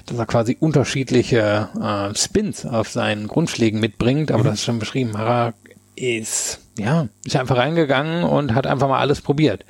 [0.06, 4.30] dass er quasi unterschiedliche äh, Spins auf seinen Grundschlägen mitbringt.
[4.30, 4.48] Aber mhm.
[4.48, 5.12] das ist schon beschrieben.
[5.12, 5.54] Mara
[5.96, 9.64] ist, ja, ist einfach reingegangen und hat einfach mal alles probiert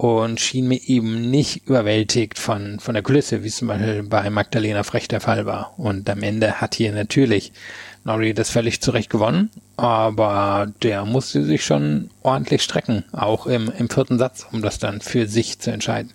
[0.00, 4.30] und schien mir eben nicht überwältigt von, von der Kulisse, wie es zum Beispiel bei
[4.30, 5.74] Magdalena Frech der Fall war.
[5.76, 7.52] Und am Ende hat hier natürlich
[8.04, 13.90] Norrie das völlig zurecht gewonnen, aber der musste sich schon ordentlich strecken, auch im, im
[13.90, 16.12] vierten Satz, um das dann für sich zu entscheiden.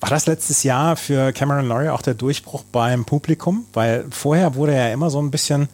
[0.00, 3.66] War das letztes Jahr für Cameron Norrie auch der Durchbruch beim Publikum?
[3.72, 5.68] Weil vorher wurde er ja immer so ein bisschen,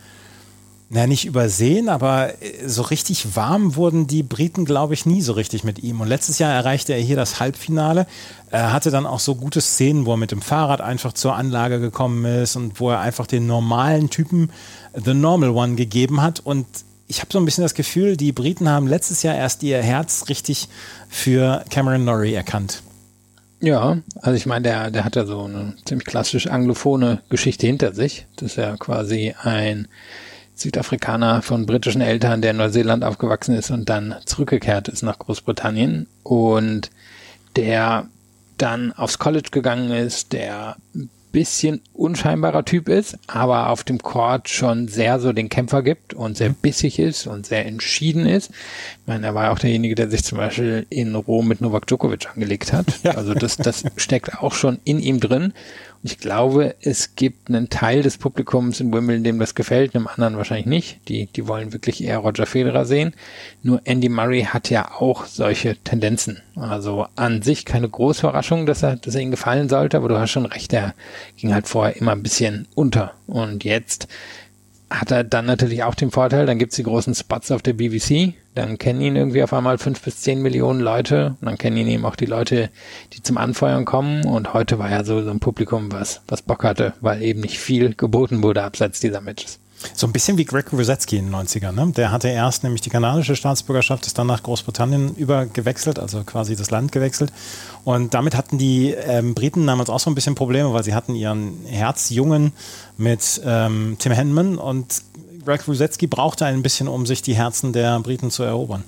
[0.90, 2.33] na nicht übersehen, aber
[2.64, 6.01] so richtig warm wurden die Briten, glaube ich, nie so richtig mit ihm.
[6.01, 8.07] Und letztes Jahr erreichte er hier das Halbfinale.
[8.51, 11.79] Er hatte dann auch so gute Szenen, wo er mit dem Fahrrad einfach zur Anlage
[11.79, 14.51] gekommen ist und wo er einfach den normalen Typen
[14.94, 16.40] The Normal One gegeben hat.
[16.40, 16.66] Und
[17.07, 20.31] ich habe so ein bisschen das Gefühl, die Briten haben letztes Jahr erst ihr Herz
[20.31, 20.68] richtig
[21.11, 22.83] für Cameron Norrie erkannt.
[23.61, 27.92] Ja, also ich meine, der, der hat ja so eine ziemlich klassisch anglophone Geschichte hinter
[27.92, 28.27] sich.
[28.37, 29.88] Das ist ja quasi ein
[30.58, 36.06] Südafrikaner von britischen Eltern, der in Neuseeland aufgewachsen ist und dann zurückgekehrt ist nach Großbritannien
[36.22, 36.90] und
[37.56, 38.08] der
[38.56, 44.48] dann aufs College gegangen ist, der ein bisschen unscheinbarer Typ ist, aber auf dem Court
[44.48, 48.50] schon sehr so den Kämpfer gibt und sehr bissig ist und sehr entschieden ist.
[48.50, 52.28] Ich meine, er war auch derjenige, der sich zum Beispiel in Rom mit Novak Djokovic
[52.34, 52.86] angelegt hat.
[53.04, 53.12] Ja.
[53.12, 55.52] Also das, das steckt auch schon in ihm drin.
[56.02, 60.37] Ich glaube, es gibt einen Teil des Publikums in Wimbledon, dem das gefällt, einem anderen
[60.37, 61.08] wahrscheinlich nicht.
[61.08, 63.14] Die, die wollen wirklich eher Roger Federer sehen.
[63.62, 66.40] Nur Andy Murray hat ja auch solche Tendenzen.
[66.54, 70.18] Also an sich keine große Überraschung, dass er, dass er ihnen gefallen sollte, aber du
[70.18, 70.94] hast schon recht, er
[71.37, 73.14] ging halt vorher immer ein bisschen unter.
[73.26, 74.06] Und jetzt
[74.90, 78.35] hat er dann natürlich auch den Vorteil, dann gibt's die großen Spots auf der BBC,
[78.55, 81.88] dann kennen ihn irgendwie auf einmal fünf bis zehn Millionen Leute und dann kennen ihn
[81.88, 82.70] eben auch die Leute,
[83.12, 86.64] die zum Anfeuern kommen und heute war ja so, so ein Publikum, was, was Bock
[86.64, 89.59] hatte, weil eben nicht viel geboten wurde abseits dieser Matches.
[89.94, 91.72] So ein bisschen wie Greg Rosetzky in den 90ern.
[91.72, 91.92] Ne?
[91.92, 96.70] Der hatte erst nämlich die kanadische Staatsbürgerschaft, ist dann nach Großbritannien übergewechselt, also quasi das
[96.70, 97.32] Land gewechselt.
[97.84, 101.14] Und damit hatten die ähm, Briten damals auch so ein bisschen Probleme, weil sie hatten
[101.14, 102.52] ihren Herzjungen
[102.96, 105.02] mit ähm, Tim Henman und
[105.44, 108.84] Greg Rosetzky brauchte ein bisschen, um sich die Herzen der Briten zu erobern.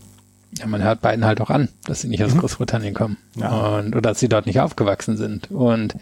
[0.58, 2.40] Ja, man hört beiden halt auch an, dass sie nicht aus mhm.
[2.40, 3.78] Großbritannien kommen ja.
[3.78, 5.50] und oder dass sie dort nicht aufgewachsen sind.
[5.50, 5.94] Und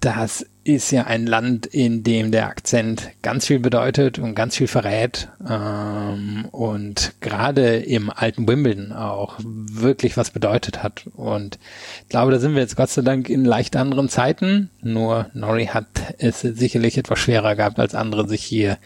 [0.00, 4.66] das ist ja ein Land, in dem der Akzent ganz viel bedeutet und ganz viel
[4.66, 11.06] verrät ähm, und gerade im alten Wimbledon auch wirklich was bedeutet hat.
[11.14, 11.58] Und
[12.02, 14.68] ich glaube, da sind wir jetzt Gott sei Dank in leicht anderen Zeiten.
[14.82, 15.86] Nur Nori hat
[16.18, 18.76] es sicherlich etwas schwerer gehabt als andere, sich hier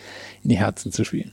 [0.44, 1.32] in die Herzen zu spielen.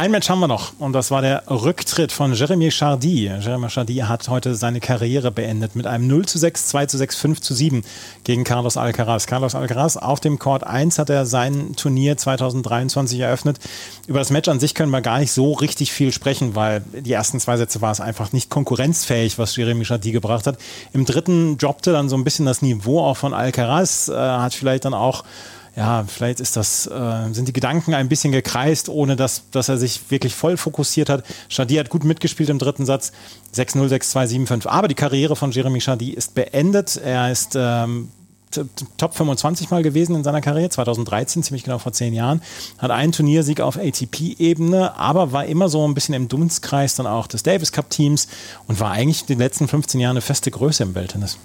[0.00, 3.26] Ein Match haben wir noch und das war der Rücktritt von Jeremy Chardy.
[3.38, 7.16] Jeremy Chardy hat heute seine Karriere beendet mit einem 0 zu 6, 2 zu 6,
[7.16, 7.82] 5 zu 7
[8.24, 9.26] gegen Carlos Alcaraz.
[9.26, 13.58] Carlos Alcaraz auf dem Court 1 hat er sein Turnier 2023 eröffnet.
[14.06, 17.12] Über das Match an sich können wir gar nicht so richtig viel sprechen, weil die
[17.12, 20.56] ersten zwei Sätze war es einfach nicht konkurrenzfähig, was Jeremy Chardy gebracht hat.
[20.94, 24.86] Im dritten droppte dann so ein bisschen das Niveau auch von Alcaraz, äh, hat vielleicht
[24.86, 25.24] dann auch
[25.76, 29.78] ja, vielleicht ist das, äh, sind die Gedanken ein bisschen gekreist, ohne dass, dass er
[29.78, 31.24] sich wirklich voll fokussiert hat.
[31.48, 33.12] Shadi hat gut mitgespielt im dritten Satz.
[33.54, 34.66] 6-0, 6-2, 7-5.
[34.66, 36.96] Aber die Karriere von Jeremy Shadi ist beendet.
[36.96, 38.08] Er ist ähm,
[38.96, 42.42] Top 25 mal gewesen in seiner Karriere, 2013, ziemlich genau vor zehn Jahren.
[42.78, 47.28] Hat einen Turniersieg auf ATP-Ebene, aber war immer so ein bisschen im Dunstkreis dann auch
[47.28, 48.26] des Davis Cup-Teams
[48.66, 51.38] und war eigentlich in den letzten 15 Jahren eine feste Größe im Welttennis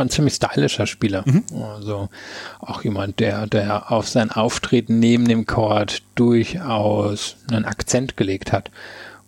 [0.00, 1.24] ein ziemlich stylischer Spieler.
[1.26, 1.44] Mhm.
[1.62, 2.08] Also
[2.60, 8.70] auch jemand, der, der auf sein Auftreten neben dem Court durchaus einen Akzent gelegt hat.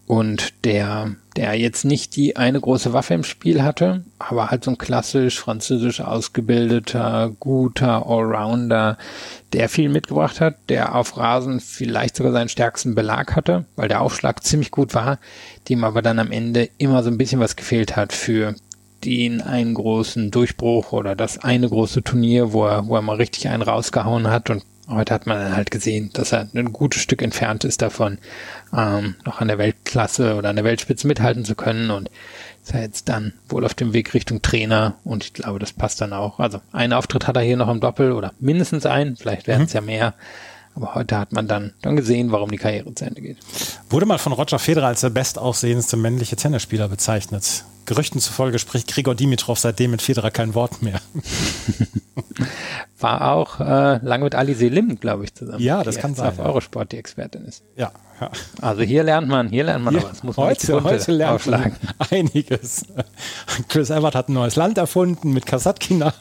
[0.07, 4.71] Und der, der jetzt nicht die eine große Waffe im Spiel hatte, aber halt so
[4.71, 8.99] ein klassisch französisch ausgebildeter, guter Allrounder,
[9.55, 14.03] der viel mitgebracht hat, der auf Rasen vielleicht sogar seinen stärksten Belag hatte, weil der
[14.03, 15.19] Aufschlag ziemlich gut war,
[15.71, 18.55] dem aber dann am Ende immer so ein bisschen was gefehlt hat für
[19.05, 23.49] den einen großen Durchbruch oder das eine große Turnier, wo er, wo er mal richtig
[23.49, 27.23] einen rausgehauen hat und heute hat man dann halt gesehen, dass er ein gutes Stück
[27.23, 28.19] entfernt ist davon,
[28.77, 32.11] ähm, noch an der Weltklasse oder an der Weltspitze mithalten zu können und
[32.63, 36.01] ist er jetzt dann wohl auf dem Weg Richtung Trainer und ich glaube, das passt
[36.01, 36.39] dann auch.
[36.39, 39.75] Also einen Auftritt hat er hier noch im Doppel oder mindestens einen, vielleicht werden es
[39.75, 39.77] mhm.
[39.77, 40.15] ja mehr.
[40.75, 43.37] Aber heute hat man dann, dann gesehen, warum die Karriere zu Ende geht.
[43.91, 47.65] Wurde mal von Roger Federer als der bestaussehendste männliche Tennisspieler bezeichnet.
[47.87, 51.01] Gerüchten zufolge spricht Grigor Dimitrov seitdem mit Federer kein Wort mehr.
[53.01, 55.61] War auch äh, lange mit Ali Selim, glaube ich, zusammen.
[55.61, 56.29] Ja, das kann sein.
[56.29, 56.45] Auf ja.
[56.45, 57.65] Eurosport die Expertin ist.
[57.77, 58.31] Ja, ja.
[58.61, 60.23] Also hier lernt man, hier lernt man hier, was.
[60.23, 61.73] Muss man heute, heute lernt man
[62.11, 62.87] einiges.
[63.69, 66.15] Chris Evert hat ein neues Land erfunden mit Kasatkina.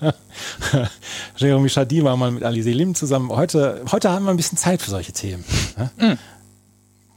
[1.38, 3.30] Jeremy Chadi war mal mit Ali Selim zusammen.
[3.30, 5.44] Heute, heute haben wir ein bisschen Zeit für solche Themen.
[5.98, 6.18] Mhm.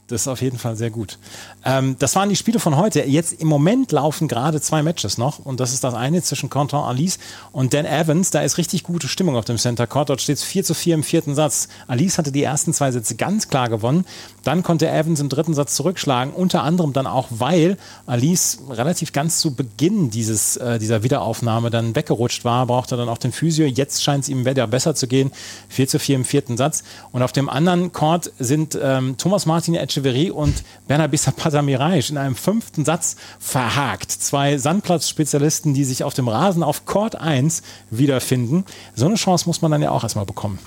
[0.07, 1.17] Das ist auf jeden Fall sehr gut.
[1.65, 3.03] Ähm, das waren die Spiele von heute.
[3.03, 5.39] Jetzt im Moment laufen gerade zwei Matches noch.
[5.39, 7.19] Und das ist das eine zwischen Quentin Alice
[7.51, 8.31] und Dan Evans.
[8.31, 10.09] Da ist richtig gute Stimmung auf dem Center Court.
[10.09, 11.67] Dort steht es 4 zu 4 im vierten Satz.
[11.87, 14.05] Alice hatte die ersten zwei Sätze ganz klar gewonnen.
[14.47, 16.33] Dann konnte Evans im dritten Satz zurückschlagen.
[16.33, 21.97] Unter anderem dann auch, weil Alice relativ ganz zu Beginn dieses, äh, dieser Wiederaufnahme dann
[21.97, 22.65] weggerutscht war.
[22.65, 23.65] Brauchte dann auch den Physio.
[23.65, 25.33] Jetzt scheint es ihm wieder besser zu gehen.
[25.67, 26.85] 4 zu 4 im vierten Satz.
[27.11, 32.37] Und auf dem anderen Court sind ähm, Thomas Martin Echeverry und Bernabisa Patamiraisch in einem
[32.37, 34.11] fünften Satz verhakt.
[34.11, 38.63] Zwei Sandplatzspezialisten, die sich auf dem Rasen auf Court 1 wiederfinden.
[38.95, 40.59] So eine Chance muss man dann ja auch erstmal bekommen.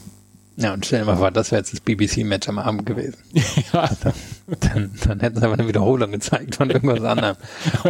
[0.56, 3.16] Ja, und stell dir mal vor, das wäre jetzt das BBC-Match am Abend gewesen.
[3.72, 3.88] ja.
[4.02, 4.12] Dann,
[4.60, 7.36] dann, dann, hätten sie aber eine Wiederholung gezeigt von irgendwas anderem,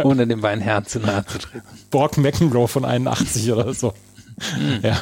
[0.03, 1.65] ohne den beiden Herren zu nahe zu treten.
[1.89, 3.93] Brock McEnroe von 81 oder so.
[4.57, 4.79] Mhm.
[4.83, 5.01] Ja.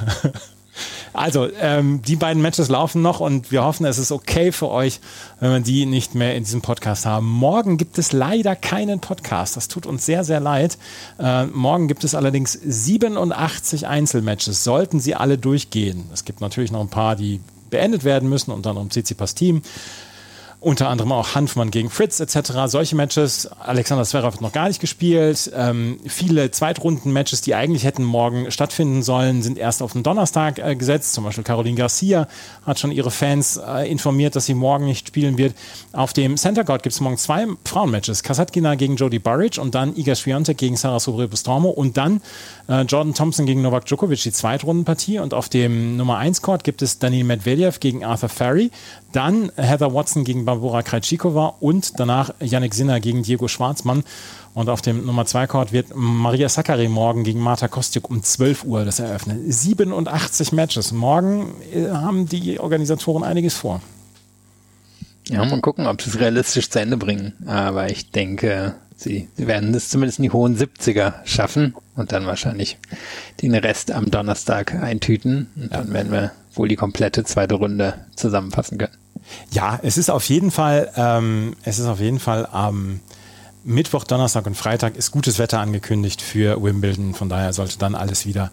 [1.14, 5.00] Also, ähm, die beiden Matches laufen noch und wir hoffen, es ist okay für euch,
[5.40, 7.28] wenn wir die nicht mehr in diesem Podcast haben.
[7.28, 9.58] Morgen gibt es leider keinen Podcast.
[9.58, 10.78] Das tut uns sehr, sehr leid.
[11.20, 14.64] Äh, morgen gibt es allerdings 87 Einzelmatches.
[14.64, 16.06] Sollten sie alle durchgehen.
[16.14, 19.62] Es gibt natürlich noch ein paar, die beendet werden müssen, unter anderem Tsitsipas Team
[20.62, 22.52] unter anderem auch Hanfmann gegen Fritz etc.
[22.66, 23.48] Solche Matches.
[23.60, 25.50] Alexander Zverev hat noch gar nicht gespielt.
[25.56, 30.76] Ähm, viele Zweitrunden-Matches, die eigentlich hätten morgen stattfinden sollen, sind erst auf den Donnerstag äh,
[30.76, 31.14] gesetzt.
[31.14, 32.28] Zum Beispiel Caroline Garcia
[32.66, 35.56] hat schon ihre Fans äh, informiert, dass sie morgen nicht spielen wird.
[35.94, 38.24] Auf dem Center Court gibt es morgen zwei Frauenmatches.
[38.24, 42.22] Kasatkina gegen Jodie Burridge und dann Iga Swiatek gegen Sarah Sobre-Bustromo und dann
[42.68, 45.20] äh, Jordan Thompson gegen Novak Djokovic, die Zweitrundenpartie.
[45.20, 48.72] Und auf dem Nummer 1 Court gibt es Daniel Medvedev gegen Arthur Ferry.
[49.14, 54.04] Dann Heather Watson gegen Barbora Krejcikova und danach Yannick Sinner gegen Diego Schwarzmann.
[54.56, 58.64] Und auf dem Nummer 2 Court wird Maria Sakkari morgen gegen Marta Kostjuk um 12
[58.64, 59.52] Uhr das eröffnen.
[59.52, 60.92] 87 Matches.
[60.92, 63.80] Morgen äh, haben die Organisatoren einiges vor.
[65.28, 67.34] Ja, mal gucken, ob sie es realistisch zu Ende bringen.
[67.46, 72.26] Aber ich denke, sie, sie werden es zumindest in die hohen 70er schaffen und dann
[72.26, 72.80] wahrscheinlich
[73.44, 75.52] den Rest am Donnerstag eintüten.
[75.56, 78.98] Und dann werden wir wohl die komplette zweite Runde zusammenfassen können.
[79.52, 83.00] Ja, es ist auf jeden Fall, ähm, es ist auf jeden Fall am ähm,
[83.66, 87.14] Mittwoch, Donnerstag und Freitag ist gutes Wetter angekündigt für Wimbledon.
[87.14, 88.52] Von daher sollte dann alles wieder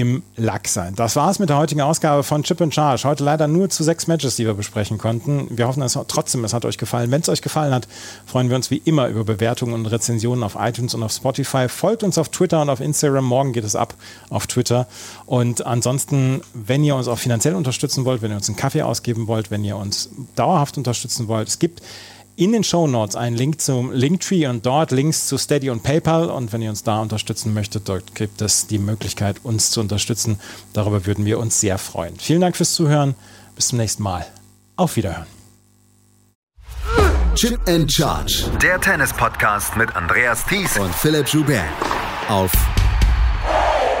[0.00, 0.96] im Lack sein.
[0.96, 3.04] Das war's mit der heutigen Ausgabe von Chip and Charge.
[3.04, 5.46] Heute leider nur zu sechs Matches, die wir besprechen konnten.
[5.50, 7.12] Wir hoffen es trotzdem, es hat euch gefallen.
[7.12, 7.86] Wenn es euch gefallen hat,
[8.26, 11.68] freuen wir uns wie immer über Bewertungen und Rezensionen auf iTunes und auf Spotify.
[11.68, 13.24] Folgt uns auf Twitter und auf Instagram.
[13.24, 13.94] Morgen geht es ab
[14.30, 14.88] auf Twitter.
[15.26, 19.28] Und ansonsten, wenn ihr uns auch finanziell unterstützen wollt, wenn ihr uns einen Kaffee ausgeben
[19.28, 21.82] wollt, wenn ihr uns dauerhaft unterstützen wollt, es gibt
[22.36, 26.30] in den Show Notes einen Link zum Linktree und dort Links zu Steady und PayPal.
[26.30, 30.40] Und wenn ihr uns da unterstützen möchtet, dort gibt es die Möglichkeit, uns zu unterstützen.
[30.72, 32.16] Darüber würden wir uns sehr freuen.
[32.18, 33.14] Vielen Dank fürs Zuhören.
[33.54, 34.26] Bis zum nächsten Mal.
[34.76, 35.26] Auf Wiederhören.
[37.36, 38.44] Chip and Charge.
[38.62, 41.64] Der Tennis-Podcast mit Andreas Thies und Philipp Joubert.
[42.28, 42.52] Auf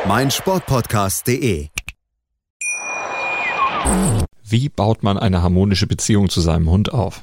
[0.06, 1.68] meinsportpodcast.de.
[4.46, 7.22] Wie baut man eine harmonische Beziehung zu seinem Hund auf?